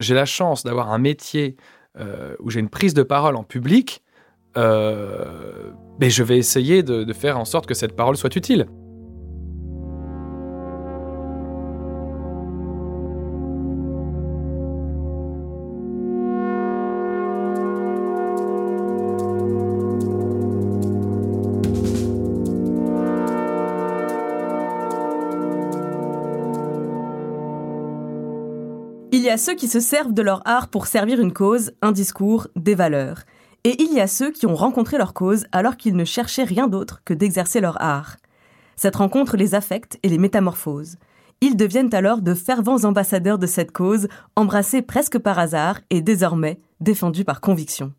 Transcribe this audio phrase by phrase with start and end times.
[0.00, 1.56] j'ai la chance d'avoir un métier
[1.98, 4.02] euh, où j'ai une prise de parole en public,
[4.56, 8.66] euh, mais je vais essayer de faire en sorte que cette parole soit utile.
[29.36, 32.74] A ceux qui se servent de leur art pour servir une cause, un discours, des
[32.74, 33.24] valeurs.
[33.64, 36.68] Et il y a ceux qui ont rencontré leur cause alors qu'ils ne cherchaient rien
[36.68, 38.16] d'autre que d'exercer leur art.
[38.76, 40.96] Cette rencontre les affecte et les métamorphose.
[41.42, 46.58] Ils deviennent alors de fervents ambassadeurs de cette cause, embrassés presque par hasard et désormais
[46.80, 47.92] défendus par conviction.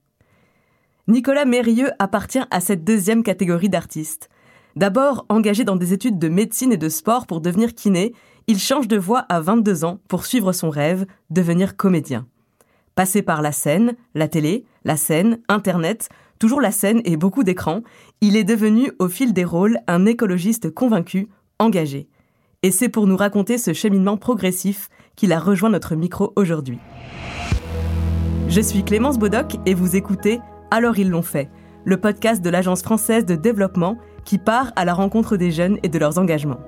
[1.07, 4.27] Nicolas Mérieux appartient à cette deuxième catégorie d'artistes.
[4.75, 8.13] D'abord engagé dans des études de médecine et de sport pour devenir kiné,
[8.47, 12.27] il change de voie à 22 ans pour suivre son rêve, devenir comédien.
[12.95, 16.09] Passé par la scène, la télé, la scène, Internet,
[16.39, 17.81] toujours la scène et beaucoup d'écrans,
[18.21, 21.27] il est devenu au fil des rôles un écologiste convaincu,
[21.59, 22.07] engagé.
[22.63, 26.79] Et c'est pour nous raconter ce cheminement progressif qu'il a rejoint notre micro aujourd'hui.
[28.47, 30.39] Je suis Clémence Bodoc et vous écoutez
[30.71, 31.49] Alors ils l'ont fait,
[31.83, 35.89] le podcast de l'Agence française de développement qui part à la rencontre des jeunes et
[35.89, 36.59] de leurs engagements.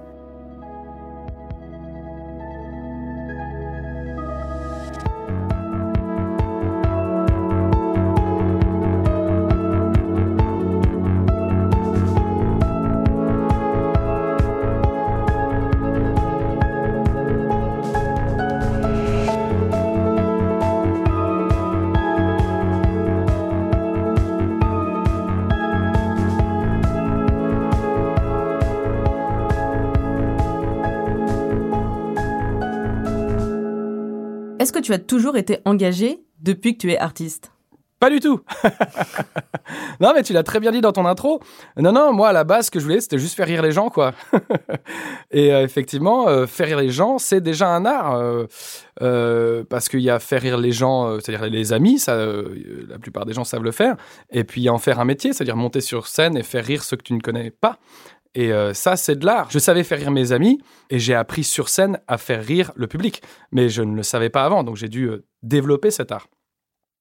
[34.82, 37.52] Tu as toujours été engagé depuis que tu es artiste
[38.00, 38.40] pas du tout.
[40.00, 41.42] non, mais tu l'as très bien dit dans ton intro.
[41.78, 43.74] Non, non, moi, à la base, ce que je voulais, c'était juste faire rire les
[43.74, 44.14] gens, quoi.
[45.32, 48.18] et euh, effectivement, euh, faire rire les gens, c'est déjà un art.
[49.02, 53.26] Euh, parce qu'il y a faire rire les gens, c'est-à-dire les amis, ça, la plupart
[53.26, 53.98] des gens savent le faire.
[54.30, 57.04] Et puis, en faire un métier, c'est-à-dire monter sur scène et faire rire ceux que
[57.04, 57.80] tu ne connais pas.
[58.36, 59.50] Et euh, ça, c'est de l'art.
[59.50, 62.88] Je savais faire rire mes amis et j'ai appris sur scène à faire rire le
[62.88, 63.22] public.
[63.52, 66.28] Mais je ne le savais pas avant, donc j'ai dû euh, développer cet art.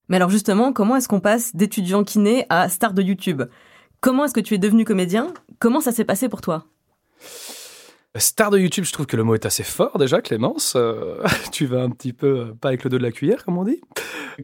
[0.09, 3.43] Mais alors justement, comment est-ce qu'on passe d'étudiant kiné à star de YouTube?
[4.01, 5.35] Comment est-ce que tu es devenu comédien?
[5.59, 6.65] Comment ça s'est passé pour toi?
[8.17, 10.75] Star de YouTube, je trouve que le mot est assez fort déjà, Clémence.
[10.77, 11.23] Euh,
[11.53, 13.81] tu vas un petit peu pas avec le dos de la cuillère, comme on dit.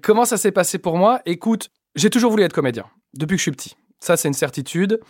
[0.02, 1.20] Comment ça s'est passé pour moi?
[1.24, 2.84] Écoute, j'ai toujours voulu être comédien,
[3.14, 3.76] depuis que je suis petit.
[4.04, 5.00] Ça, c'est une certitude.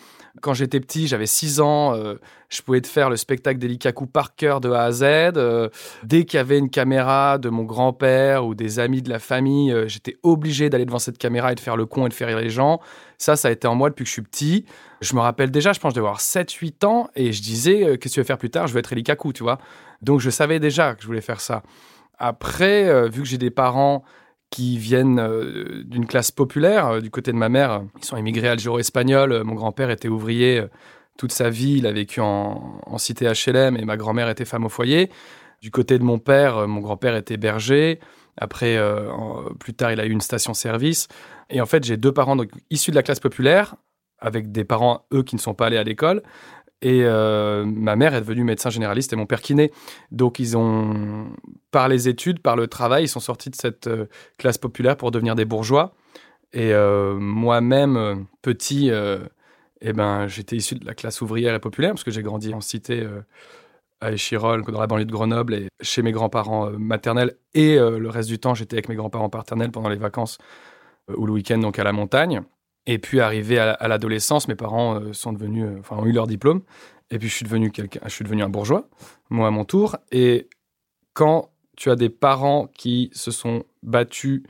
[0.40, 2.14] Quand j'étais petit, j'avais 6 ans, euh,
[2.48, 5.02] je pouvais te faire le spectacle d'Elikaku par cœur de A à Z.
[5.02, 5.68] Euh,
[6.04, 9.72] dès qu'il y avait une caméra de mon grand-père ou des amis de la famille,
[9.72, 12.28] euh, j'étais obligé d'aller devant cette caméra et de faire le con et de faire
[12.28, 12.78] rire les gens.
[13.18, 14.64] Ça, ça a été en moi depuis que je suis petit.
[15.00, 17.98] Je me rappelle déjà, je pense que je devais avoir 7-8 ans et je disais,
[17.98, 18.68] qu'est-ce que tu veux faire plus tard?
[18.68, 19.58] Je veux être Elikaku, tu vois.
[20.02, 21.64] Donc, je savais déjà que je voulais faire ça.
[22.16, 24.04] Après, vu que j'ai des parents
[24.54, 26.86] qui viennent euh, d'une classe populaire.
[26.86, 29.42] Euh, du côté de ma mère, ils sont immigrés algéro-espagnols.
[29.42, 30.68] Mon grand-père était ouvrier euh,
[31.18, 31.78] toute sa vie.
[31.78, 35.10] Il a vécu en, cité HLM et ma grand-mère était femme au foyer.
[35.60, 37.98] Du côté de mon père, mon grand-père était berger.
[38.36, 38.78] Après,
[39.58, 41.08] plus tard, il a eu une station-service.
[41.50, 42.36] Et en fait, j'ai deux parents
[42.70, 43.76] issus de la classe populaire,
[44.18, 46.22] avec des parents, eux, qui ne sont pas allés à l'école.
[46.82, 49.72] Et euh, ma mère est devenue médecin généraliste et mon père kiné.
[50.10, 51.28] Donc ils ont,
[51.70, 54.06] par les études, par le travail, ils sont sortis de cette euh,
[54.38, 55.94] classe populaire pour devenir des bourgeois.
[56.52, 58.90] Et euh, moi-même, petit,
[59.80, 62.60] eh ben, j'étais issu de la classe ouvrière et populaire parce que j'ai grandi en
[62.60, 63.04] cité
[64.00, 67.34] à Échirol, dans la banlieue de Grenoble, et chez mes grands-parents maternels.
[67.54, 70.38] Et le reste du temps, j'étais avec mes grands-parents paternels pendant les vacances
[71.08, 72.44] ou le week-end, donc à la montagne.
[72.86, 76.26] Et puis arrivé à, l'adolescence, mes parents euh, sont devenus, euh, enfin ont eu leur
[76.26, 76.62] diplôme.
[77.10, 78.88] Et puis je suis devenu quelqu'un, je suis devenu un bourgeois,
[79.30, 79.96] moi à mon tour.
[80.10, 80.48] Et
[81.14, 84.42] quand tu as des parents qui se sont battus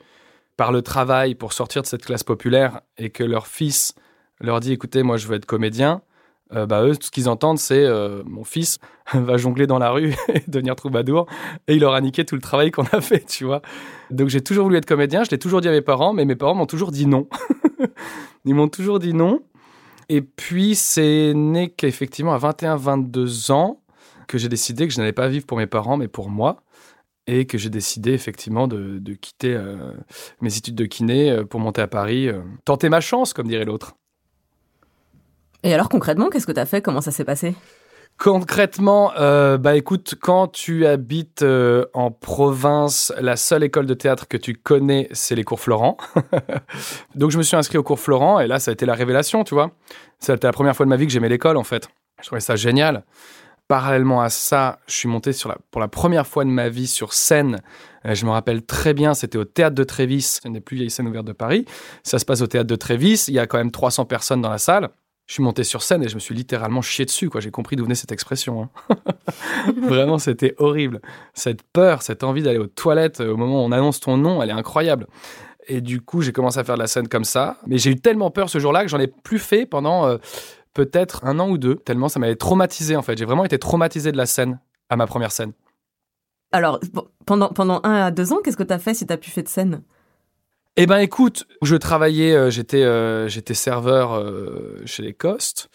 [0.56, 3.94] par le travail pour sortir de cette classe populaire et que leur fils
[4.40, 6.02] leur dit écoutez moi je veux être comédien
[6.52, 7.88] euh, bah eux tout ce qu'ils entendent c'est
[8.24, 8.78] mon fils
[9.14, 11.26] va jongler dans la rue et devenir troubadour
[11.66, 13.62] et il leur a niqué tout le travail qu'on a fait tu vois
[14.10, 16.36] donc j'ai toujours voulu être comédien je l'ai toujours dit à mes parents mais mes
[16.36, 17.26] parents m'ont toujours dit non
[18.44, 19.42] Ils m'ont toujours dit non.
[20.08, 23.80] Et puis, c'est né qu'effectivement, à 21-22 ans,
[24.26, 26.62] que j'ai décidé que je n'allais pas vivre pour mes parents, mais pour moi.
[27.26, 29.92] Et que j'ai décidé effectivement de, quitter euh,
[30.42, 33.64] mes études de kiné euh, pour monter à Paris, euh, tenter ma chance, comme dirait
[33.64, 33.94] l'autre.
[35.62, 36.82] Et alors concrètement, qu'est-ce que tu as fait?
[36.82, 37.54] Comment ça s'est passé?
[38.18, 44.28] Concrètement, euh, bah écoute, quand tu habites euh, en province, la seule école de théâtre
[44.28, 45.96] que tu connais, c'est les cours Florent.
[47.16, 49.42] Donc je me suis inscrit au cours Florent et là, ça a été la révélation,
[49.42, 49.72] tu vois.
[50.20, 51.88] C'était la première fois de ma vie que j'aimais l'école, en fait.
[52.22, 53.04] Je trouvais ça génial.
[53.66, 55.32] Parallèlement à ça, je suis monté
[55.70, 57.62] pour la première fois de ma vie sur scène.
[58.06, 60.90] Euh, je me rappelle très bien, c'était au théâtre de Trévis, une des plus vieilles
[60.90, 61.64] scènes ouvertes de Paris.
[62.04, 64.50] Ça se passe au théâtre de Trévis, il y a quand même 300 personnes dans
[64.50, 64.90] la salle
[65.26, 67.30] je suis monté sur scène et je me suis littéralement chié dessus.
[67.38, 68.68] J'ai compris d'où venait cette expression.
[68.90, 68.96] Hein.
[69.82, 71.00] Vraiment, c'était horrible.
[71.32, 74.42] Cette peur, cette envie d'aller aux toilettes euh, au moment où on annonce ton nom,
[74.42, 75.06] elle est incroyable.
[75.66, 77.56] Et du coup, j'ai commencé à faire de la scène comme ça.
[77.66, 80.18] Mais j'ai eu tellement peur ce jour-là que j'en ai plus fait pendant euh,
[80.74, 81.76] peut-être un an ou deux.
[81.76, 83.16] Tellement ça m'avait traumatisé en fait.
[83.16, 84.60] J'ai vraiment été traumatisé de la scène
[84.90, 85.52] à ma première scène.
[86.52, 86.80] Alors,
[87.24, 89.30] pendant, pendant un à deux ans, qu'est-ce que tu as fait si tu as pu
[89.30, 89.82] faire de scène?
[90.76, 95.70] Eh ben écoute, je travaillais, euh, j'étais euh, j'étais serveur euh, chez les Costes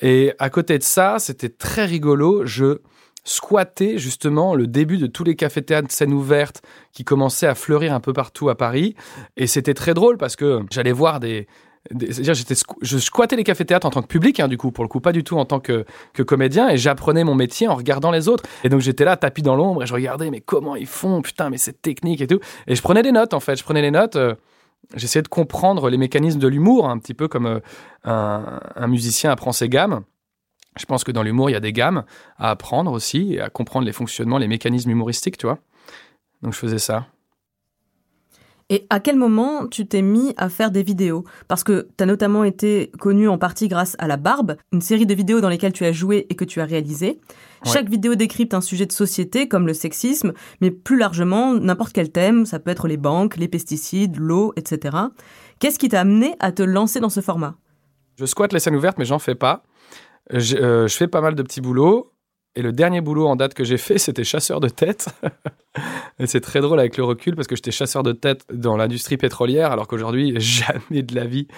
[0.00, 2.80] et à côté de ça, c'était très rigolo, je
[3.24, 6.62] squattais justement le début de tous les cafés-théâtres scène ouverte
[6.92, 8.96] qui commençaient à fleurir un peu partout à Paris.
[9.36, 11.46] Et c'était très drôle parce que j'allais voir des
[11.90, 14.88] c'est-à-dire j'étais je squattais les cafés-théâtres en tant que public hein, du coup pour le
[14.88, 18.10] coup pas du tout en tant que, que comédien et j'apprenais mon métier en regardant
[18.10, 18.44] les autres.
[18.62, 21.50] Et donc j'étais là tapis dans l'ombre et je regardais mais comment ils font putain
[21.50, 22.38] mais c'est technique et tout.
[22.68, 24.34] Et je prenais des notes en fait je prenais les notes euh,
[24.94, 27.60] j'essayais de comprendre les mécanismes de l'humour un petit peu comme euh,
[28.04, 30.02] un, musicien apprend ses gammes.
[30.78, 32.04] Je pense que dans l'humour il y a des gammes
[32.38, 35.58] à apprendre aussi et à comprendre les fonctionnements les mécanismes humoristiques tu vois.
[36.42, 37.06] Donc je faisais ça
[38.72, 41.24] et à quel moment tu t'es mis à faire des vidéos?
[41.46, 45.04] Parce que tu as notamment été connu en partie grâce à La Barbe, une série
[45.04, 47.20] de vidéos dans lesquelles tu as joué et que tu as réalisé.
[47.66, 50.32] Chaque vidéo décrypte un sujet de société comme le sexisme,
[50.62, 54.96] mais plus largement n'importe quel thème, ça peut être les banques, les pesticides, l'eau, etc.
[55.58, 57.56] Qu'est-ce qui t'a amené à te lancer dans ce format?
[58.18, 59.64] Je squatte les scènes ouvertes, mais j'en fais pas.
[60.30, 62.11] Je, euh, je, fais pas mal de petits boulots.
[62.54, 65.08] Et le dernier boulot en date que j'ai fait, c'était chasseur de tête.
[66.18, 69.16] et c'est très drôle avec le recul parce que j'étais chasseur de tête dans l'industrie
[69.16, 71.48] pétrolière, alors qu'aujourd'hui, jamais de la vie,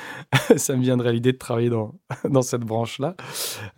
[0.57, 1.95] ça me viendrait l'idée de travailler dans,
[2.29, 3.17] dans cette branche-là.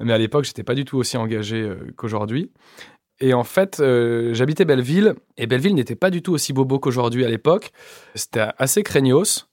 [0.01, 2.53] Mais à l'époque, j'étais pas du tout aussi engagé euh, qu'aujourd'hui.
[3.19, 7.25] Et en fait, euh, j'habitais Belleville, et Belleville n'était pas du tout aussi bobo qu'aujourd'hui
[7.25, 7.71] à l'époque.
[8.15, 9.49] C'était assez craignos.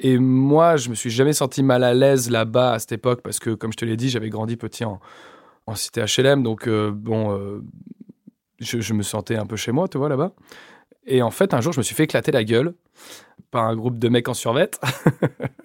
[0.00, 3.38] Et moi, je me suis jamais senti mal à l'aise là-bas à cette époque parce
[3.38, 4.98] que, comme je te l'ai dit, j'avais grandi petit en,
[5.70, 7.62] en cité HLM, donc euh, bon, euh,
[8.58, 10.32] je, me sentais un peu chez moi, tu vois, là-bas.
[11.06, 12.74] Et en fait, un jour, je me suis fait éclater la gueule
[13.50, 14.80] par un groupe de mecs en survette.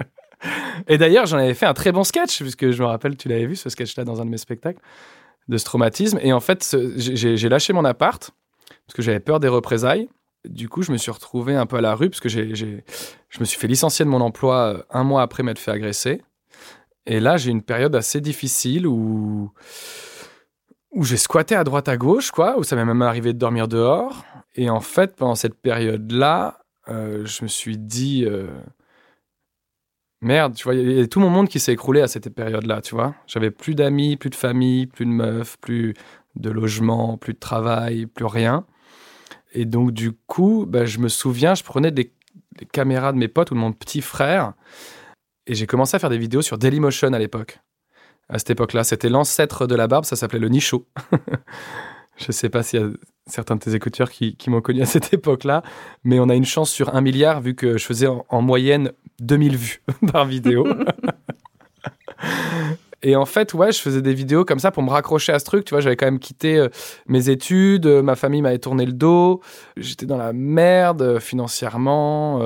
[0.88, 3.48] et d'ailleurs, j'en avais fait un très bon sketch, puisque je me rappelle, tu l'avais
[3.48, 4.80] vu, ce sketch-là, dans un de mes spectacles,
[5.48, 6.20] de ce traumatisme.
[6.22, 8.32] Et en fait, j'ai lâché mon appart,
[8.86, 10.08] parce que j'avais peur des représailles.
[10.48, 13.46] Du coup, je me suis retrouvé un peu à la rue, parce que je me
[13.46, 16.22] suis fait licencier de mon emploi euh, un mois après m'être fait agresser.
[17.06, 19.52] Et là, j'ai une période assez difficile où,
[20.92, 23.68] où j'ai squatté à droite à gauche, quoi, où ça m'est même arrivé de dormir
[23.68, 24.26] dehors.
[24.56, 28.48] Et en fait, pendant cette période-là, euh, je me suis dit, euh,
[30.22, 32.82] merde, tu vois, il y a tout mon monde qui s'est écroulé à cette période-là,
[32.82, 33.14] tu vois.
[33.28, 35.94] J'avais plus d'amis, plus de famille, plus de meufs, plus
[36.36, 38.66] de logement, plus de travail, plus rien.
[39.54, 42.12] Et donc, du coup, bah, je me souviens, je prenais des,
[42.58, 44.54] des caméras de mes potes ou de mon petit frère
[45.48, 47.60] et j'ai commencé à faire des vidéos sur Dailymotion à l'époque.
[48.30, 50.88] À cette époque-là, c'était l'ancêtre de la barbe, ça s'appelait le nichot.
[52.18, 52.90] je ne sais pas s'il y a
[53.28, 55.64] certains de tes écouteurs qui, m'ont connu à cette époque-là,
[56.04, 58.92] mais on a une chance sur un milliard vu que je faisais en, en moyenne
[59.20, 59.82] 2000 vues
[60.12, 60.68] par vidéo.
[63.08, 65.46] Et en fait, ouais, je faisais des vidéos comme ça pour me raccrocher à ce
[65.46, 65.64] truc.
[65.64, 66.70] Tu vois, j'avais quand même quitté euh,
[67.08, 69.42] mes études, euh, ma famille m'avait tourné le dos,
[69.78, 72.42] j'étais dans la merde euh, financièrement,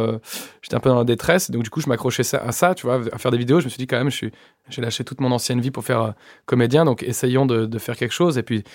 [0.61, 1.49] j'étais un peu dans la détresse.
[1.49, 3.61] Donc du coup, je m'accrochais à ça, tu vois, à faire des vidéos.
[3.61, 6.13] Je me suis dit quand même, j'ai lâché toute mon ancienne vie pour faire
[6.45, 8.37] comédien, donc essayons de, faire quelque chose.
[8.37, 8.65] Et puis,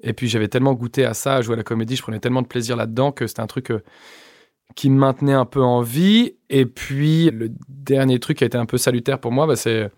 [0.00, 2.42] et puis j'avais tellement goûté à ça, à jouer à la comédie, je prenais tellement
[2.42, 3.72] de plaisir là-dedans que c'était un truc
[4.76, 6.36] qui me maintenait un peu en vie.
[6.50, 9.90] Et puis, le dernier truc qui a été un peu salutaire pour moi, bah, c'est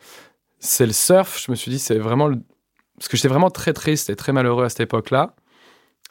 [0.65, 1.43] c'est le surf.
[1.45, 2.27] Je me suis dit, c'est vraiment.
[2.27, 2.37] Le...
[2.97, 5.35] Parce que j'étais vraiment très triste et très malheureux à cette époque-là.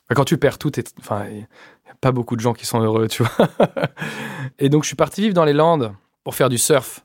[0.10, 1.42] Quand tu perds tout, enfin, il n'y
[1.90, 3.48] a pas beaucoup de gens qui sont heureux, tu vois.
[4.60, 5.94] et donc, je suis parti vivre dans les Landes
[6.24, 7.04] pour faire du surf,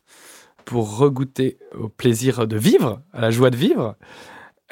[0.65, 3.97] pour regoûter au plaisir de vivre, à la joie de vivre.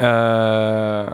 [0.02, 1.08] Euh,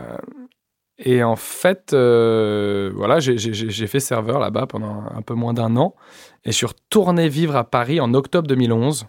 [0.97, 5.95] et en fait, euh, voilà, j'ai fait serveur là-bas pendant un peu moins d'un an.
[6.43, 9.07] Et je suis retourné vivre à Paris en octobre 2011.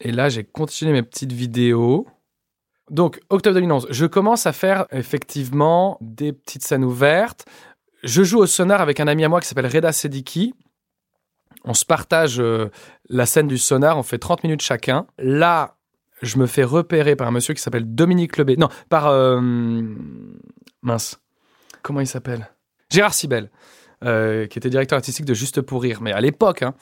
[0.00, 2.06] Et là, j'ai continué mes petites vidéos.
[2.90, 7.46] Donc, octobre 2011, je commence à faire effectivement des petites scènes ouvertes.
[8.02, 10.54] Je joue au sonar avec un ami à moi qui s'appelle Reda Sediki.
[11.64, 12.68] On se partage euh,
[13.08, 15.06] la scène du sonar, on fait 30 minutes chacun.
[15.18, 15.78] Là,
[16.20, 18.56] je me fais repérer par un monsieur qui s'appelle Dominique Lebé.
[18.58, 19.06] Non, par.
[19.06, 19.40] euh,
[20.82, 21.18] mince.
[21.82, 22.50] Comment il s'appelle?
[22.90, 23.50] Gérard Sibel,
[24.04, 26.74] euh, qui était directeur artistique de Juste pour Rire, mais à l'époque, hein,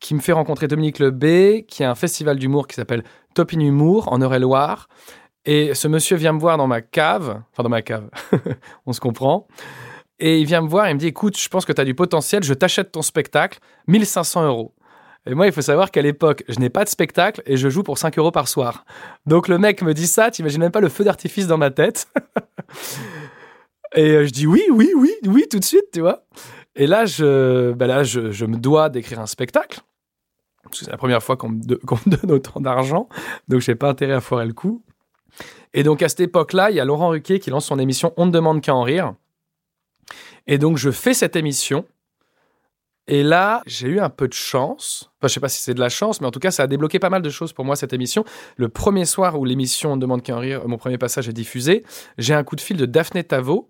[0.00, 3.60] qui me fait rencontrer Dominique Lebé, qui a un festival d'humour qui s'appelle Top in
[3.60, 4.88] Humour en Eure-et-Loire.
[5.44, 8.10] Et ce monsieur vient me voir dans ma cave, enfin dans ma cave,
[8.86, 9.46] on se comprend.
[10.18, 11.84] Et il vient me voir et il me dit Écoute, je pense que tu as
[11.84, 14.74] du potentiel, je t'achète ton spectacle, 1500 euros.
[15.26, 17.82] Et moi, il faut savoir qu'à l'époque, je n'ai pas de spectacle et je joue
[17.82, 18.84] pour 5 euros par soir.
[19.26, 21.70] Donc le mec me dit ça, tu imagines même pas le feu d'artifice dans ma
[21.70, 22.08] tête.
[23.94, 26.24] et euh, je dis oui, oui, oui, oui, tout de suite, tu vois.
[26.76, 29.80] Et là, je, bah là, je, me dois d'écrire un spectacle.
[30.72, 33.08] C'est la première fois qu'on me, me donne autant d'argent,
[33.48, 34.82] donc j'ai pas intérêt à foirer le coup.
[35.74, 38.26] Et donc à cette époque-là, il y a Laurent Ruquier qui lance son émission On
[38.26, 39.14] ne demande qu'à en rire.
[40.46, 41.86] Et donc je fais cette émission.
[43.08, 45.12] Et là, j'ai eu un peu de chance.
[45.18, 46.66] Enfin, je sais pas si c'est de la chance, mais en tout cas, ça a
[46.66, 48.24] débloqué pas mal de choses pour moi cette émission.
[48.56, 51.32] Le premier soir où l'émission On ne demande qu'à en rire, mon premier passage est
[51.32, 51.84] diffusé,
[52.18, 53.68] j'ai un coup de fil de Daphné Tavo,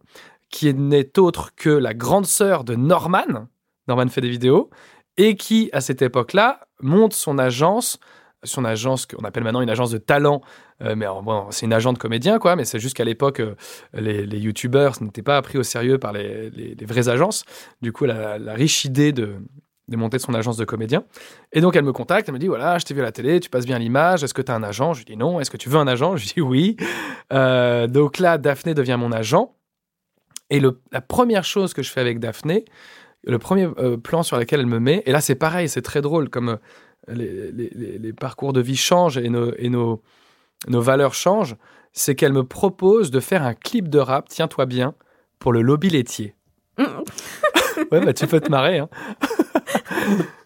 [0.51, 3.49] qui n'est autre que la grande sœur de Norman.
[3.89, 4.71] Norman fait des vidéos
[5.17, 7.99] et qui, à cette époque-là, monte son agence,
[8.43, 10.43] son agence qu'on appelle maintenant une agence de talent,
[10.83, 13.55] euh, mais bon, c'est une agence de comédiens, quoi, mais c'est juste qu'à l'époque, euh,
[13.95, 17.45] les, les youtubeurs n'étaient pas pris au sérieux par les, vraies agences.
[17.81, 19.37] Du coup, elle a la riche idée de,
[19.89, 21.05] de monter son agence de comédiens.
[21.53, 23.41] Et donc, elle me contacte, elle me dit, voilà, je t'ai vu à la télé,
[23.41, 24.93] tu passes bien l'image, est-ce que tu as un agent?
[24.95, 26.17] Je lui dis non, est-ce que tu veux un agent?
[26.17, 26.77] Je lui dis oui.
[27.33, 29.55] Euh, donc là, Daphné devient mon agent.
[30.51, 32.65] Et le- la première chose que je fais avec Daphné,
[33.25, 36.01] le premier euh, plan sur lequel elle me met, et là c'est pareil, c'est très
[36.01, 36.59] drôle, comme
[37.09, 40.03] euh, les, les- parcours de vie changent et nos, et nos,
[40.69, 41.57] nos valeurs changent,
[41.93, 44.95] c'est qu'elle me propose de faire un clip de rap, tiens-toi bien,
[45.39, 46.35] pour le lobby laitier.
[46.79, 48.79] ouais, bah tu peux te marrer.
[48.79, 48.89] Hein.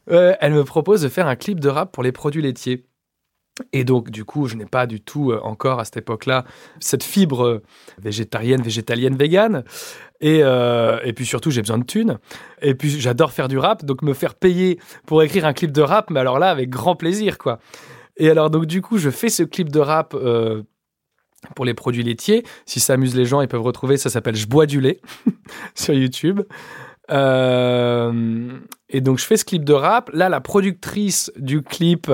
[0.06, 2.86] Ouais, elle me propose de faire un clip de rap pour les produits laitiers.
[3.72, 6.44] Et donc, du coup, je n'ai pas du tout euh, encore à cette époque-là
[6.80, 7.62] cette fibre euh,
[8.00, 9.64] végétarienne, végétalienne, végane.
[10.20, 12.18] Et, euh, et puis surtout, j'ai besoin de thunes.
[12.62, 15.82] Et puis, j'adore faire du rap, donc me faire payer pour écrire un clip de
[15.82, 17.58] rap, mais alors là, avec grand plaisir, quoi.
[18.16, 20.14] Et alors, donc, du coup, je fais ce clip de rap
[21.56, 22.44] pour les produits laitiers.
[22.66, 25.00] Si ça amuse les gens, ils peuvent retrouver, ça s'appelle Je bois du lait
[25.74, 26.42] sur YouTube.
[27.08, 27.14] Et
[29.00, 30.10] donc, je fais ce clip de rap.
[30.12, 32.12] Là, la productrice du clip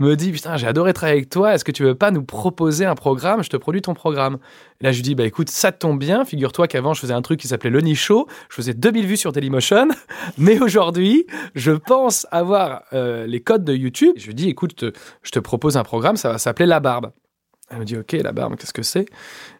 [0.00, 1.54] me dit Putain, j'ai adoré travailler avec toi.
[1.54, 3.42] Est-ce que tu veux pas nous proposer un programme?
[3.42, 4.38] Je te produis ton programme.
[4.80, 6.24] Et là, je lui dis Bah écoute, ça tombe bien.
[6.24, 8.26] Figure-toi qu'avant, je faisais un truc qui s'appelait Le Nicho.
[8.48, 9.88] Je faisais 2000 vues sur Dailymotion.
[10.38, 14.14] Mais aujourd'hui, je pense avoir euh, les codes de YouTube.
[14.16, 14.92] Je lui dis Écoute, te-
[15.22, 16.16] je te propose un programme.
[16.16, 17.12] Ça va s'appeler La Barbe.
[17.72, 19.06] Elle me dit Ok, la barbe, qu'est-ce que c'est?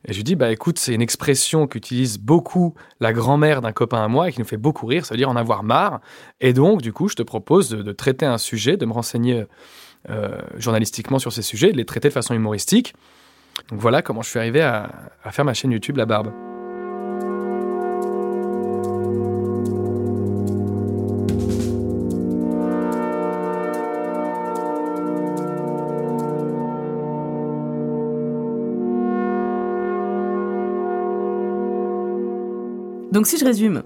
[0.05, 4.03] Et je lui dis Bah écoute, c'est une expression qu'utilise beaucoup la grand-mère d'un copain
[4.03, 5.07] à moi et qui nous fait beaucoup rire.
[5.07, 6.01] Ça veut dire en avoir marre.
[6.41, 9.45] Et donc, du coup, je te propose de, traiter un sujet, de me renseigner
[10.57, 12.95] journalistiquement sur ces sujets, de les traiter de façon humoristique.
[13.69, 14.91] Donc voilà comment je suis arrivé à,
[15.23, 16.33] à faire ma chaîne YouTube La Barbe.
[33.13, 33.83] Donc si je résume,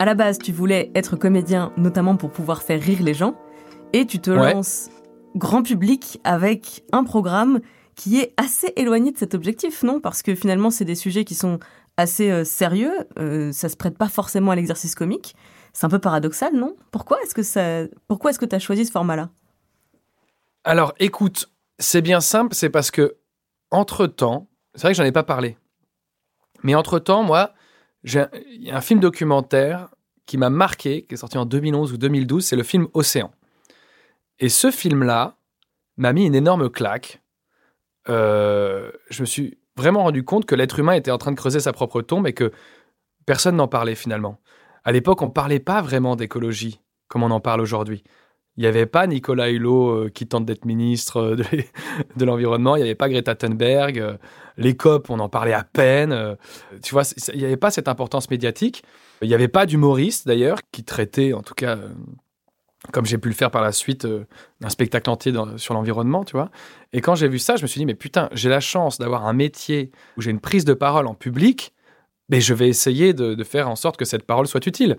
[0.00, 3.34] à la base, tu voulais être comédien notamment pour pouvoir faire rire les gens,
[3.92, 4.52] et tu te Ouais.
[4.52, 4.90] lances
[5.34, 7.60] grand public avec un programme
[7.94, 10.00] qui est assez éloigné de cet objectif, non?
[10.00, 11.58] Parce que finalement, c'est des sujets qui sont
[11.96, 15.36] assez euh, sérieux, euh, ça se prête pas forcément à l'exercice comique.
[15.72, 16.76] C'est un peu paradoxal, non?
[16.90, 19.30] Pourquoi est-ce que ça, pourquoi est-ce que tu as choisi ce format-là?
[20.64, 23.16] Alors écoute, c'est bien simple, c'est parce que
[23.70, 25.56] entre-temps, c'est vrai que j'en ai pas parlé,
[26.62, 27.52] mais entre-temps, moi,
[28.02, 28.28] il
[28.60, 29.90] y a un film documentaire
[30.26, 33.30] qui m'a marqué, qui est sorti en 2011 ou 2012, c'est le film Océan.
[34.38, 35.36] Et ce film-là
[35.96, 37.22] m'a mis une énorme claque.
[38.08, 41.60] Euh, je me suis vraiment rendu compte que l'être humain était en train de creuser
[41.60, 42.52] sa propre tombe et que
[43.26, 44.40] personne n'en parlait finalement.
[44.84, 48.02] À l'époque, on ne parlait pas vraiment d'écologie comme on en parle aujourd'hui.
[48.56, 51.36] Il n'y avait pas Nicolas Hulot euh, qui tente d'être ministre euh,
[52.16, 54.18] de, l'Environnement, il n'y avait pas Greta Thunberg,
[54.56, 56.36] les COP, on en parlait à peine.
[56.82, 58.84] tu vois, il n'y avait pas cette importance médiatique.
[59.22, 61.78] Il n'y avait pas d'humoriste d'ailleurs qui traitait, en tout cas,
[62.92, 64.24] comme j'ai pu le faire par la suite, euh,
[64.62, 66.50] un spectacle entier dans- sur l'environnement, tu vois.
[66.92, 69.26] Et quand j'ai vu ça, je me suis dit, mais putain, j'ai la chance d'avoir
[69.26, 71.72] un métier où j'ai une prise de parole en public,
[72.28, 74.96] mais je vais essayer de, de faire en sorte que cette parole soit utile.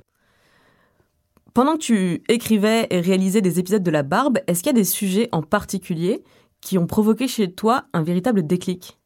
[1.53, 4.79] Pendant que tu écrivais et réalisais des épisodes de La Barbe, est-ce qu'il y a
[4.79, 6.23] des sujets en particulier
[6.61, 8.99] qui ont provoqué chez toi un véritable déclic?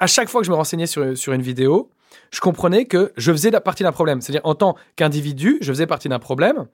[0.00, 1.90] À chaque fois que je me renseignais sur, sur une vidéo,
[2.30, 4.20] je comprenais que je faisais partie d'un problème.
[4.20, 6.66] C'est-à-dire, en tant qu'individu, je faisais partie d'un problème.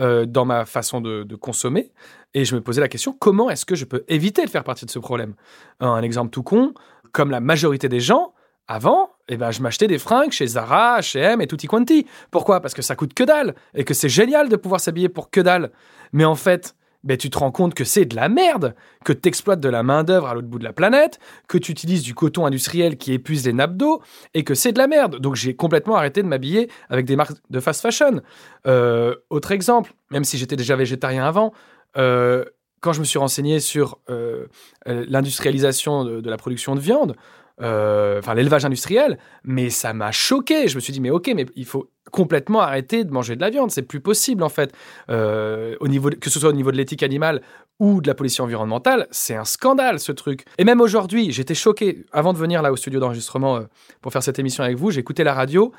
[0.00, 1.92] euh, dans ma façon de, consommer.
[2.34, 4.86] Et je me posais la question, comment est-ce que je peux éviter de faire partie
[4.86, 5.34] de ce problème?
[5.80, 6.74] Un exemple tout con,
[7.12, 8.32] comme la majorité des gens,
[8.68, 12.06] avant, eh ben, je m'achetais des fringues chez Zara, H&M et tutti quanti.
[12.30, 12.60] Pourquoi?
[12.60, 15.40] Parce que ça coûte que dalle et que c'est génial de pouvoir s'habiller pour que
[15.40, 15.70] dalle.
[16.12, 19.28] Mais en fait, ben, tu te rends compte que c'est de la merde, que tu
[19.28, 22.46] exploites de la main-d'œuvre à l'autre bout de la planète, que tu utilises du coton
[22.46, 24.02] industriel qui épuise les nappes d'eau,
[24.34, 25.18] et que c'est de la merde.
[25.18, 28.20] Donc j'ai complètement arrêté de m'habiller avec des marques de fast fashion.
[28.66, 31.52] Euh, autre exemple, même si j'étais déjà végétarien avant,
[31.96, 32.44] euh,
[32.80, 34.46] quand je me suis renseigné sur euh,
[34.86, 37.14] l'industrialisation de, la production de viande,
[37.60, 40.68] enfin l'élevage industriel, mais ça m'a choqué.
[40.68, 43.50] Je me suis dit, mais ok, mais il faut complètement arrêter de manger de la
[43.50, 43.70] viande.
[43.70, 44.72] C'est plus possible en fait.
[45.10, 47.42] Euh, au niveau que ce soit au niveau de l'éthique animale
[47.78, 50.44] ou de la pollution environnementale, c'est un scandale ce truc.
[50.58, 52.04] Et même aujourd'hui, j'étais choqué.
[52.12, 53.62] Avant de venir là au studio d'enregistrement euh,
[54.02, 55.72] pour faire cette émission avec vous, écouté la radio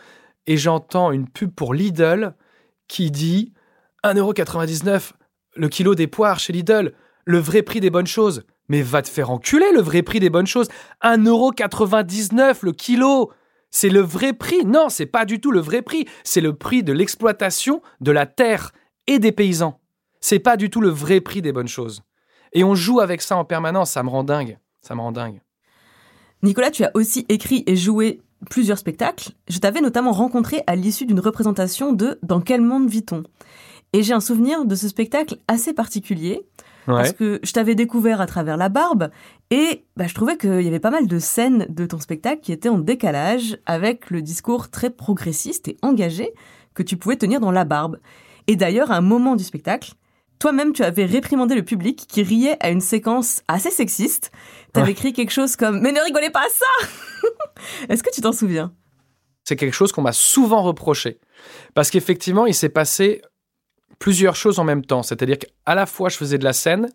[0.47, 2.33] et j'entends une pub pour Lidl
[2.87, 3.53] qui dit
[4.03, 5.11] 1,99€
[5.55, 6.93] le kilo des poires chez Lidl,
[7.25, 8.43] le vrai prix des bonnes choses.
[8.69, 10.69] Mais va te faire enculer le vrai prix des bonnes choses.
[11.03, 13.31] 1,99€ le kilo.
[13.69, 14.65] C'est le vrai prix.
[14.65, 16.07] Non, c'est pas du tout le vrai prix.
[16.23, 18.71] C'est le prix de l'exploitation de la terre
[19.07, 19.79] et des paysans.
[20.19, 22.03] C'est pas du tout le vrai prix des bonnes choses.
[22.53, 23.91] Et on joue avec ça en permanence.
[23.91, 24.57] Ça me rend dingue.
[24.81, 25.41] Ça me rend dingue.
[26.43, 29.31] Nicolas, tu as aussi écrit et joué plusieurs spectacles.
[29.47, 33.23] Je t'avais notamment rencontré à l'issue d'une représentation de Dans quel monde vit-on?
[33.93, 36.47] Et j'ai un souvenir de ce spectacle assez particulier.
[36.87, 36.95] Ouais.
[36.95, 39.09] Parce que je t'avais découvert à travers la barbe
[39.49, 42.51] et bah, je trouvais qu'il y avait pas mal de scènes de ton spectacle qui
[42.51, 46.33] étaient en décalage avec le discours très progressiste et engagé
[46.73, 47.99] que tu pouvais tenir dans la barbe.
[48.47, 49.93] Et d'ailleurs, à un moment du spectacle,
[50.39, 54.31] toi-même, tu avais réprimandé le public qui riait à une séquence assez sexiste.
[54.73, 54.91] T'avais ouais.
[54.93, 57.29] écrit quelque chose comme Mais ne rigolez pas à ça
[57.89, 58.73] Est-ce que tu t'en souviens?
[59.43, 61.19] C'est quelque chose qu'on m'a souvent reproché.
[61.73, 63.21] Parce qu'effectivement, il s'est passé
[64.01, 65.03] plusieurs choses en même temps.
[65.03, 66.89] C'est-à-dire qu'à la fois, je faisais de la scène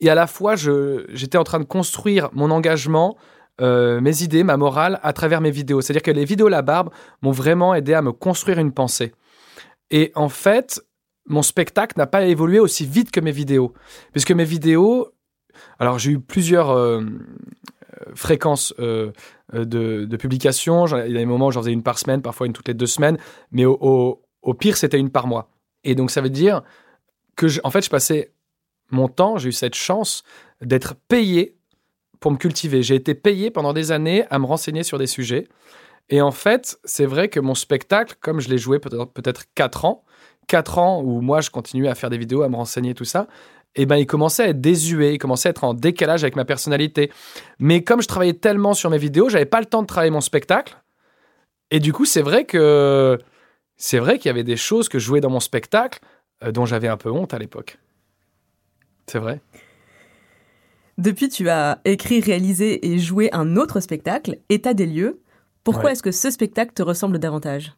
[0.00, 3.18] et à la fois, j'étais en train de construire mon engagement,
[3.60, 5.82] euh, mes idées, ma morale à travers mes vidéos.
[5.82, 6.90] C'est-à-dire que les vidéos La Barbe
[7.20, 9.12] m'ont vraiment aidé à me construire une pensée.
[9.90, 10.80] Et en fait,
[11.26, 13.74] mon spectacle n'a pas évolué aussi vite que mes vidéos.
[14.12, 15.08] Puisque mes vidéos,
[15.78, 17.02] alors j'ai eu plusieurs euh,
[18.14, 19.12] fréquences euh,
[19.52, 20.86] de, de publication.
[20.86, 22.74] Il y a des moments où j'en faisais une par semaine, parfois une toutes les
[22.74, 23.18] deux semaines.
[23.52, 25.50] Mais au pire, c'était une par mois.
[25.88, 26.62] Et donc, ça veut dire
[27.34, 28.32] que, je, en fait, je passais
[28.90, 30.22] mon temps, j'ai eu cette chance
[30.60, 31.56] d'être payé
[32.20, 32.82] pour me cultiver.
[32.82, 35.48] J'ai été payé pendant des années à me renseigner sur des sujets.
[36.10, 39.84] Et en fait, c'est vrai que mon spectacle, comme je l'ai joué peut-être peut 4
[39.86, 40.04] ans,
[40.46, 43.28] 4 ans où moi je continuais à faire des vidéos, à me renseigner, tout ça,
[43.74, 46.36] et eh ben il commençait à être désuet, il commençait à être en décalage avec
[46.36, 47.12] ma personnalité.
[47.58, 50.22] Mais comme je travaillais tellement sur mes vidéos, j'avais pas le temps de travailler mon
[50.22, 50.76] spectacle.
[51.70, 53.18] Et du coup, c'est vrai que
[53.78, 56.00] c'est vrai qu'il y avait des choses que je jouais dans mon spectacle
[56.42, 57.78] euh, dont j'avais un peu honte à l'époque.
[59.06, 59.40] C'est vrai.
[60.98, 65.22] Depuis, tu as écrit, réalisé et joué un autre spectacle, État des lieux.
[65.62, 65.92] Pourquoi ouais.
[65.92, 67.72] est-ce que ce spectacle te ressemble davantage?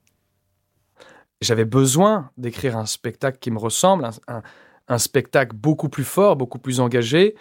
[1.43, 4.43] J'avais besoin d'écrire un spectacle qui me ressemble, un, un,
[4.89, 7.35] un, spectacle beaucoup plus fort, beaucoup plus engagé.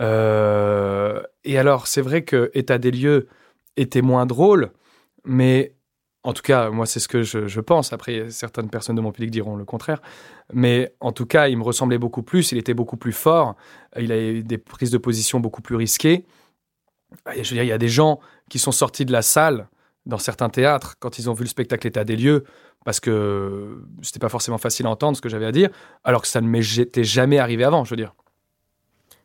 [0.00, 3.28] Euh, et alors, c'est vrai que État des lieux
[3.76, 4.70] était moins drôle,
[5.24, 5.74] mais
[6.24, 7.92] en tout cas, moi, c'est ce que je, pense.
[7.92, 10.00] Après, certaines personnes de mon public diront le contraire.
[10.52, 12.52] Mais en tout cas, il me ressemblait beaucoup plus.
[12.52, 13.56] Il était beaucoup plus fort.
[13.98, 16.24] Il avait des prises de position beaucoup plus risquées.
[17.34, 19.68] Et je veux dire, il y a des gens qui sont sortis de la salle
[20.06, 22.44] dans certains théâtres quand ils ont vu le spectacle État des lieux,
[22.84, 25.70] parce que c'était pas forcément facile à entendre ce que j'avais à dire,
[26.04, 28.14] alors que ça ne m'était jamais arrivé avant, je veux dire.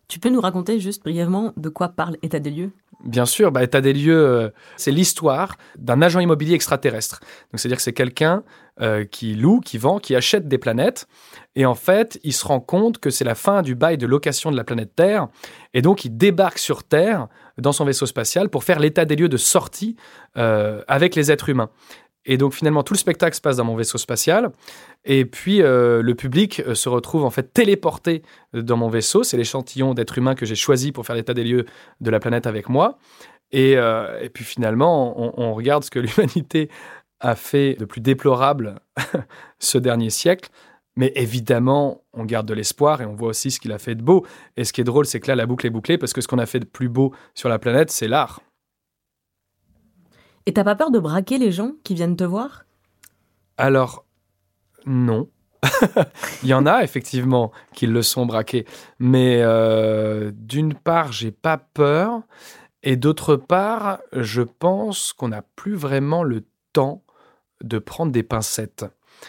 [0.07, 2.71] Tu peux nous raconter juste brièvement de quoi parle État des lieux?
[3.03, 7.19] Bien sûr, bah, état des lieux, euh, c'est l'histoire d'un agent immobilier extraterrestre.
[7.51, 8.43] Donc, c'est-à-dire que c'est quelqu'un
[8.81, 11.07] euh, qui loue, qui vend, qui achète des planètes.
[11.55, 14.49] Et en fait, il se rend compte que c'est la fin du bail de location
[14.49, 15.27] de la planète Terre.
[15.75, 17.27] Et donc, il débarque sur Terre
[17.59, 19.95] dans son vaisseau spatial pour faire l'état des lieux de sortie
[20.37, 21.69] euh, avec les êtres humains.
[22.27, 24.51] Et donc finalement, tout le spectacle se passe dans mon vaisseau spatial.
[25.05, 28.21] Et puis euh, le public euh, se retrouve en fait téléporté
[28.53, 29.23] dans mon vaisseau.
[29.23, 31.65] C'est l'échantillon d'êtres humains que j'ai choisi pour faire l'état des lieux
[32.01, 32.99] de la planète avec moi.
[33.51, 36.69] Et, euh, et puis finalement, on, on, regarde ce que l'humanité
[37.21, 38.75] a fait de plus déplorable
[39.59, 40.49] ce dernier siècle.
[40.97, 44.01] Mais évidemment, on garde de l'espoir et on voit aussi ce qu'il a fait de
[44.01, 44.25] beau.
[44.57, 46.27] Et ce qui est drôle, c'est que là, la boucle est bouclée parce que ce
[46.27, 48.41] qu'on a fait de plus beau sur la planète, c'est l'art.
[50.47, 52.63] Et t'as pas peur de braquer les gens qui viennent te voir?
[53.57, 54.05] Alors,
[54.85, 55.27] non.
[56.41, 58.65] Il y en a effectivement qui le sont braqués.
[58.97, 62.21] Mais euh, d'une part, j'ai pas peur.
[62.81, 67.03] Et d'autre part, je pense qu'on n'a plus vraiment le temps
[67.61, 68.85] de prendre des pincettes.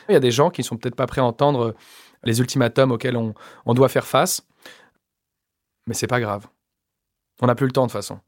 [0.08, 1.74] Il y a des gens qui sont peut-être pas prêts à entendre
[2.22, 3.34] les ultimatums auxquels on,
[3.66, 4.46] on doit faire face.
[5.88, 6.46] Mais c'est pas grave.
[7.42, 8.20] On n'a plus le temps de toute façon.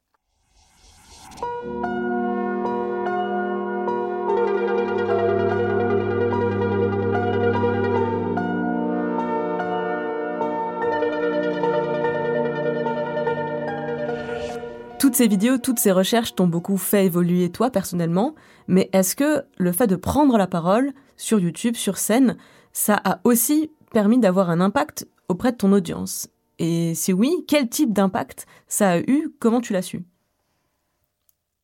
[15.20, 18.34] Ces vidéos, toutes ces recherches t'ont beaucoup fait évoluer toi personnellement,
[18.68, 22.38] mais est-ce que le fait de prendre la parole sur YouTube, sur scène,
[22.72, 26.30] ça a aussi permis d'avoir un impact auprès de ton audience?
[26.58, 29.28] Et si oui, quel type d'impact ça a eu?
[29.40, 30.06] Comment tu l'as su?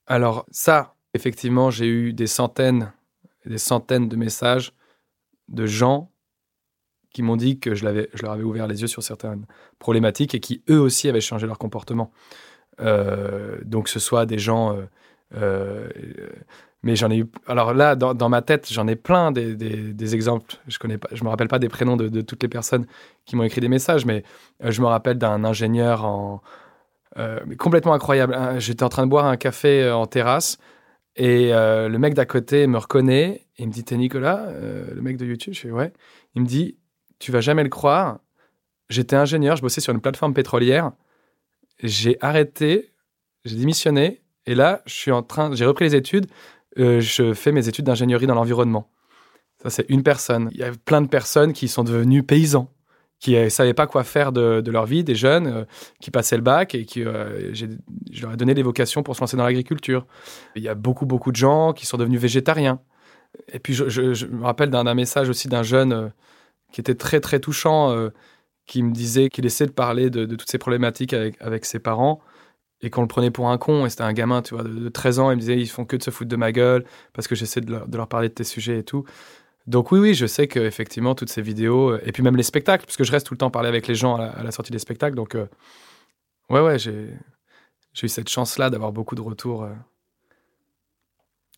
[0.06, 2.92] Alors ça, effectivement, j'ai eu des centaines
[3.46, 4.74] des centaines de messages
[5.48, 6.12] de gens
[7.10, 9.46] qui m'ont dit que je, je leur avais ouvert les yeux sur certaines
[9.78, 12.12] problématiques et qui eux aussi avaient changé leur comportement.
[12.80, 14.76] Euh, donc, ce soit des gens.
[14.76, 14.82] Euh,
[15.36, 15.88] euh,
[16.82, 17.26] mais j'en ai eu.
[17.46, 20.56] Alors là, dans, ma tête, j'en ai plein des, exemples.
[20.68, 22.86] Je connais pas, je me rappelle pas des prénoms de, toutes les personnes
[23.24, 24.22] qui m'ont écrit des messages, mais
[24.60, 26.42] je me rappelle d'un ingénieur en
[27.58, 28.36] complètement incroyable.
[28.58, 30.58] J'étais en train de boire un café en terrasse
[31.16, 34.48] et le mec d'à côté me reconnaît et il me dit T'es Nicolas,
[34.94, 35.54] le mec de YouTube?
[35.54, 35.92] Je fais Ouais.
[36.36, 36.78] Il me dit
[37.18, 38.20] Tu vas jamais le croire.
[38.90, 40.92] J'étais ingénieur, je bossais sur une plateforme pétrolière
[41.82, 42.92] j'ai arrêté,
[43.44, 46.26] j'ai démissionné, et là, je suis en train, j'ai repris les études.
[46.78, 48.90] Euh, je fais mes études d'ingénierie dans l'environnement.
[49.62, 50.50] Ça, c'est une personne.
[50.52, 52.70] Il y a plein de personnes qui sont devenues paysans,
[53.18, 55.64] qui ne savaient pas quoi faire de, leur vie, des jeunes euh,
[56.00, 59.20] qui passaient le bac et qui, euh, je leur ai donné des vocations pour se
[59.20, 60.06] lancer dans l'agriculture.
[60.54, 62.80] Il y a beaucoup, beaucoup de gens qui sont devenus végétariens.
[63.52, 66.10] Et puis, je me rappelle d'un message aussi d'un jeune
[66.72, 68.10] qui était très, très touchant
[68.66, 72.20] qui me disait qu'il essaie de parler de, toutes ces problématiques avec, ses parents
[72.82, 73.86] et qu'on le prenait pour un con.
[73.86, 75.30] Et c'était un gamin, vois, de, 13 ans.
[75.30, 77.60] Il me disait, ils font que de se foutre de ma gueule parce que j'essaie
[77.60, 79.04] de leur, de parler de tes sujets et tout.
[79.66, 82.96] Donc oui, oui, je sais qu'effectivement, toutes ces vidéos, et puis même les spectacles, parce
[82.96, 85.16] que je reste tout le temps parler avec les gens à la, sortie des spectacles.
[85.16, 85.46] Donc euh,
[86.50, 87.10] ouais, ouais, j'ai
[88.02, 89.72] eu cette chance-là d'avoir beaucoup de retours euh,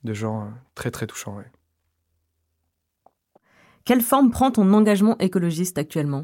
[0.04, 1.42] de gens euh, très, très touchants.
[3.84, 6.22] Quelle forme prend ton engagement écologiste actuellement?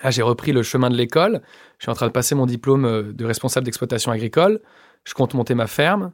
[0.00, 1.42] Ah, j'ai repris le chemin de l'école.
[1.78, 4.60] Je suis en train de passer mon diplôme euh, de responsable d'exploitation agricole.
[5.04, 6.12] Je compte monter ma ferme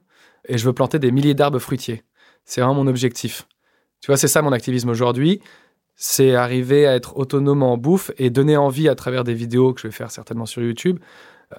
[0.48, 2.02] et je veux planter des milliers d'arbres fruitiers.
[2.44, 3.46] C'est vraiment mon objectif.
[4.00, 5.40] Tu vois, c'est ça mon activisme aujourd'hui.
[5.96, 9.80] C'est arriver à être autonome en bouffe et donner envie à travers des vidéos que
[9.80, 10.98] je vais faire certainement sur YouTube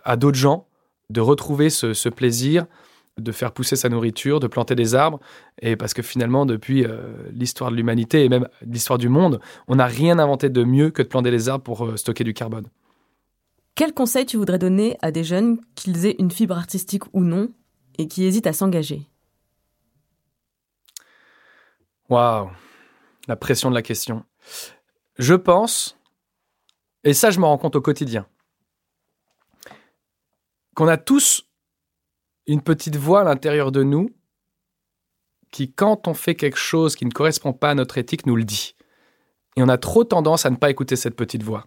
[0.03, 0.67] à d'autres gens
[1.09, 2.65] de retrouver ce, ce plaisir
[3.17, 5.19] de faire pousser sa nourriture, de planter des arbres.
[5.62, 9.75] Et parce que finalement, depuis euh, l'histoire de l'humanité et même l'histoire du monde, on
[9.75, 12.67] n'a rien inventé de mieux que de planter des arbres pour euh, stocker du carbone.
[13.75, 17.49] Quel conseil tu voudrais donner à des jeunes, qu'ils aient une fibre artistique ou non,
[17.97, 19.04] et qui hésitent à s'engager?
[22.10, 22.49] Waouh
[23.28, 24.23] La pression de la question.
[25.17, 25.97] Je pense,
[27.04, 28.28] et ça je me rends compte au quotidien,
[30.75, 31.44] qu'on a tous
[32.47, 34.10] une petite voix à l'intérieur de nous
[35.51, 38.43] qui, quand on fait quelque chose qui ne correspond pas à notre éthique, nous le
[38.43, 38.75] dit.
[39.55, 41.65] Et on a trop tendance à ne pas écouter cette petite voix.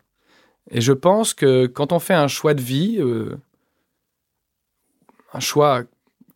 [0.71, 3.37] Et je pense que quand on fait un choix de vie, euh,
[5.33, 5.85] un choix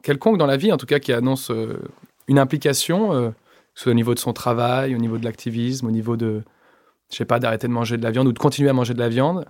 [0.02, 1.78] quelconque dans la vie, en tout cas qui annonce euh,
[2.26, 3.30] une implication, euh,
[3.74, 6.42] soit au niveau de son travail, au niveau de l'activisme, au niveau de,
[7.10, 8.98] je sais pas, d'arrêter de manger de la viande ou de continuer à manger de
[8.98, 9.44] la viande,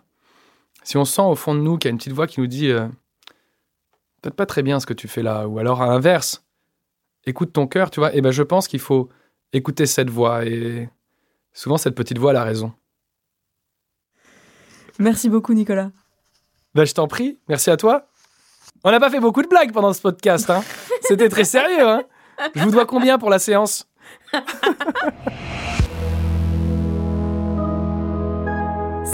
[0.83, 2.49] si on sent au fond de nous qu'il y a une petite voix qui nous
[2.49, 2.73] dit
[4.23, 5.47] peut-être pas très bien ce que tu fais là.
[5.47, 6.45] Ou alors à l'inverse,
[7.27, 8.15] écoute ton cœur, tu vois.
[8.15, 9.09] Et ben je pense qu'il faut
[9.53, 10.45] écouter cette voix.
[10.45, 10.89] Et
[11.53, 12.73] souvent, cette petite voix, a raison.
[14.99, 15.91] Merci beaucoup, Nicolas.
[16.75, 17.39] Ben, je t'en prie.
[17.49, 18.09] Merci à toi.
[18.85, 20.49] On n'a pas fait beaucoup de blagues pendant ce podcast.
[20.51, 20.63] Hein.
[21.03, 21.87] C'était très sérieux.
[21.87, 22.03] Hein.
[22.55, 23.89] Je vous dois combien pour la séance?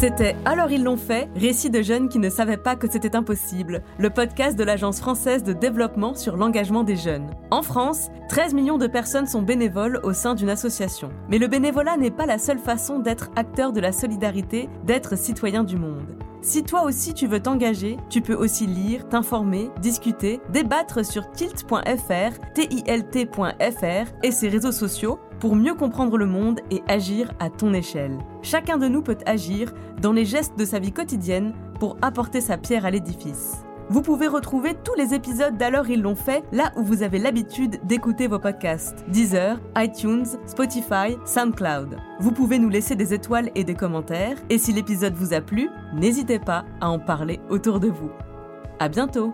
[0.00, 3.82] C'était Alors ils l'ont fait, récit de jeunes qui ne savaient pas que c'était impossible,
[3.98, 7.28] le podcast de l'Agence française de développement sur l'engagement des jeunes.
[7.50, 11.10] En France, 13 millions de personnes sont bénévoles au sein d'une association.
[11.28, 15.64] Mais le bénévolat n'est pas la seule façon d'être acteur de la solidarité, d'être citoyen
[15.64, 16.06] du monde.
[16.42, 22.38] Si toi aussi tu veux t'engager, tu peux aussi lire, t'informer, discuter, débattre sur tilt.fr,
[22.54, 28.18] tilt.fr et ses réseaux sociaux pour mieux comprendre le monde et agir à ton échelle.
[28.42, 32.58] Chacun de nous peut agir dans les gestes de sa vie quotidienne pour apporter sa
[32.58, 33.64] pierre à l'édifice.
[33.90, 37.80] Vous pouvez retrouver tous les épisodes d'Alors ils l'ont fait là où vous avez l'habitude
[37.84, 41.96] d'écouter vos podcasts Deezer, iTunes, Spotify, SoundCloud.
[42.20, 45.70] Vous pouvez nous laisser des étoiles et des commentaires et si l'épisode vous a plu,
[45.94, 48.10] n'hésitez pas à en parler autour de vous.
[48.78, 49.32] À bientôt!